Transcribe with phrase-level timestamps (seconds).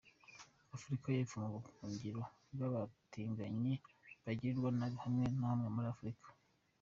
[0.75, 2.21] Afurika y’Epfo, buhungiro
[2.53, 3.73] bw’abatinganyi
[4.23, 6.27] bagirirwa nabi hamwe na hamwe muri Afurika.